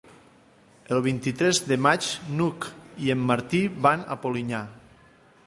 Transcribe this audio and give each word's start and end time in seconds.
El 0.95 1.03
vint-i-tres 1.07 1.59
de 1.73 1.77
maig 1.87 2.07
n'Hug 2.39 2.67
i 3.09 3.15
en 3.17 3.23
Martí 3.33 3.61
van 3.89 4.09
a 4.17 4.21
Polinyà. 4.27 4.65